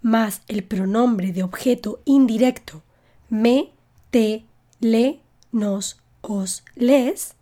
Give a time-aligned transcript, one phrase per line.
[0.00, 2.82] más el pronombre de objeto indirecto
[3.28, 3.70] me,
[4.10, 4.46] te,
[4.80, 5.20] le,
[5.52, 7.34] nos, os, les,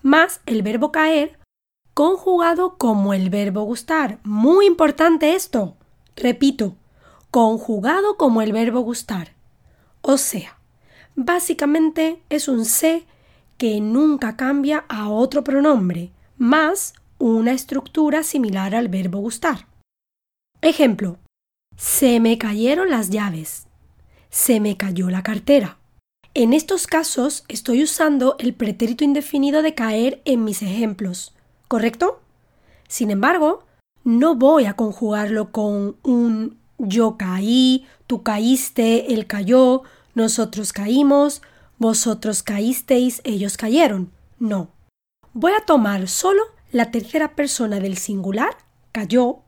[0.00, 1.38] más el verbo caer
[1.92, 4.18] conjugado como el verbo gustar.
[4.22, 5.76] Muy importante esto.
[6.16, 6.76] Repito,
[7.30, 9.34] conjugado como el verbo gustar.
[10.00, 10.58] O sea,
[11.16, 13.04] básicamente es un se
[13.58, 19.66] que nunca cambia a otro pronombre, más una estructura similar al verbo gustar.
[20.62, 21.18] Ejemplo,
[21.76, 23.66] se me cayeron las llaves.
[24.30, 25.78] Se me cayó la cartera.
[26.34, 31.34] En estos casos estoy usando el pretérito indefinido de caer en mis ejemplos,
[31.66, 32.20] ¿correcto?
[32.86, 33.64] Sin embargo,
[34.04, 39.82] no voy a conjugarlo con un yo caí, tú caíste, él cayó,
[40.14, 41.42] nosotros caímos,
[41.78, 44.12] vosotros caísteis, ellos cayeron.
[44.38, 44.70] No.
[45.32, 48.56] Voy a tomar solo la tercera persona del singular,
[48.92, 49.38] cayó,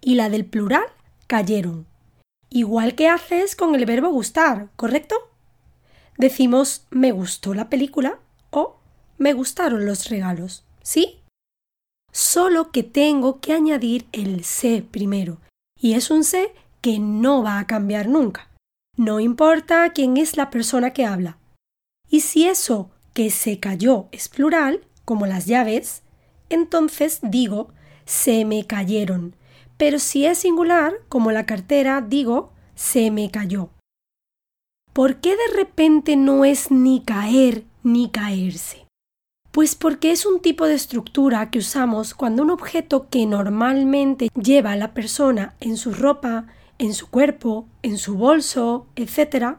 [0.00, 0.84] y la del plural,
[1.26, 1.86] cayeron.
[2.50, 5.16] Igual que haces con el verbo gustar, ¿correcto?
[6.18, 8.20] Decimos me gustó la película
[8.50, 8.76] o
[9.18, 11.20] me gustaron los regalos, ¿sí?
[12.12, 15.38] Solo que tengo que añadir el se primero,
[15.80, 18.50] y es un se que no va a cambiar nunca.
[18.96, 21.38] No importa quién es la persona que habla.
[22.08, 26.02] Y si eso que se cayó es plural, como las llaves,
[26.48, 27.68] entonces digo
[28.04, 29.36] se me cayeron.
[29.76, 33.70] Pero si es singular, como la cartera, digo se me cayó.
[34.92, 38.86] ¿Por qué de repente no es ni caer ni caerse?
[39.50, 44.72] Pues porque es un tipo de estructura que usamos cuando un objeto que normalmente lleva
[44.72, 46.46] a la persona en su ropa,
[46.78, 49.58] en su cuerpo, en su bolso, etc.,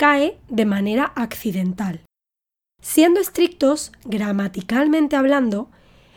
[0.00, 2.00] cae de manera accidental.
[2.80, 5.68] Siendo estrictos, gramaticalmente hablando,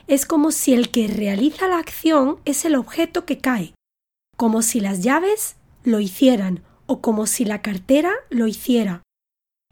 [0.07, 3.73] es como si el que realiza la acción es el objeto que cae,
[4.37, 9.01] como si las llaves lo hicieran o como si la cartera lo hiciera.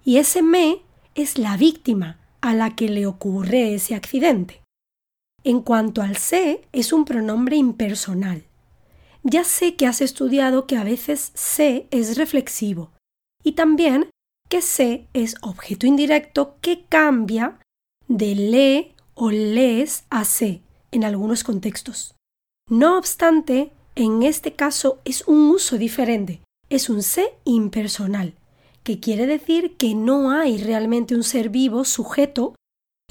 [0.03, 0.81] Y ese me
[1.16, 4.61] es la víctima a la que le ocurre ese accidente.
[5.45, 8.44] En cuanto al se, es un pronombre impersonal.
[9.23, 12.91] Ya sé que has estudiado que a veces se es reflexivo
[13.44, 14.09] y también
[14.50, 17.59] que se es objeto indirecto que cambia
[18.07, 22.16] de le o les a se en algunos contextos.
[22.69, 28.34] No obstante, en este caso es un uso diferente, es un se impersonal,
[28.84, 32.56] que quiere decir que no hay realmente un ser vivo sujeto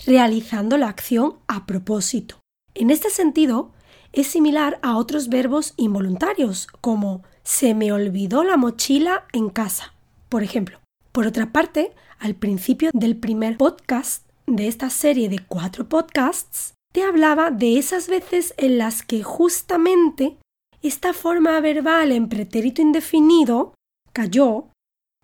[0.07, 2.41] realizando la acción a propósito.
[2.75, 3.73] En este sentido,
[4.13, 9.95] es similar a otros verbos involuntarios, como se me olvidó la mochila en casa,
[10.31, 10.81] por ejemplo.
[11.13, 17.03] Por otra parte, al principio del primer podcast de esta serie de cuatro podcasts, te
[17.03, 20.39] hablaba de esas veces en las que justamente
[20.83, 23.75] esta forma verbal en pretérito indefinido,
[24.13, 24.69] cayó,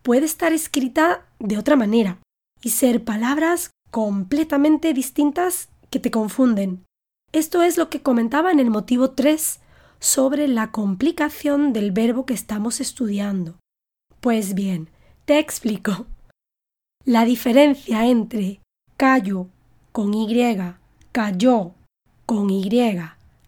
[0.02, 2.18] puede estar escrita de otra manera
[2.62, 6.84] y ser palabras completamente distintas que te confunden.
[7.32, 9.60] Esto es lo que comentaba en el motivo 3
[9.98, 13.58] sobre la complicación del verbo que estamos estudiando.
[14.20, 14.90] Pues bien,
[15.26, 16.06] te explico.
[17.04, 18.60] La diferencia entre
[18.96, 19.48] callo
[19.92, 20.56] con Y,
[21.12, 21.72] cayó
[22.24, 22.70] con Y,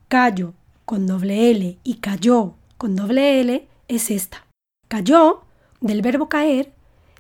[0.08, 0.54] callo
[0.84, 4.44] con doble L y cayó con doble L es esta.
[4.88, 5.42] Cayó,
[5.80, 6.72] del verbo caer,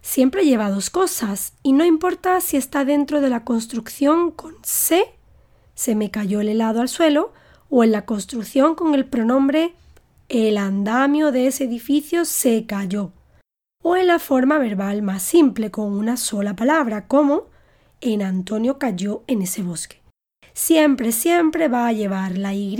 [0.02, 5.04] siempre lleva dos cosas y no importa si está dentro de la construcción con se,
[5.74, 7.32] se me cayó el helado al suelo,
[7.70, 9.74] o en la construcción con el pronombre
[10.28, 13.12] el andamio de ese edificio se cayó,
[13.88, 17.46] o en la forma verbal más simple con una sola palabra como
[18.02, 20.02] en Antonio cayó en ese bosque.
[20.52, 22.76] Siempre, siempre va a llevar la Y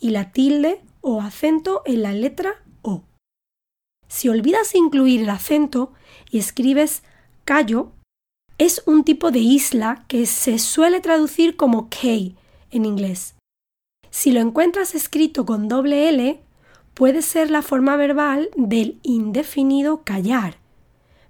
[0.00, 3.02] y la tilde o acento en la letra O.
[4.08, 5.92] Si olvidas incluir el acento
[6.30, 7.02] y escribes
[7.44, 7.92] Cayo,
[8.56, 12.34] es un tipo de isla que se suele traducir como Cay
[12.70, 13.34] en inglés.
[14.08, 16.40] Si lo encuentras escrito con doble L,
[16.94, 20.56] puede ser la forma verbal del indefinido callar.